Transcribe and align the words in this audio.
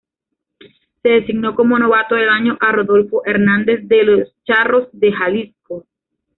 Se 1.03 1.09
designó 1.09 1.53
como 1.53 1.77
novato 1.77 2.15
del 2.15 2.29
año 2.29 2.57
a 2.59 2.71
Rodolfo 2.71 3.21
Hernández 3.23 3.81
de 3.83 4.03
los 4.03 4.35
Charros 4.47 4.89
de 4.93 5.11
Jalisco. 5.13 5.85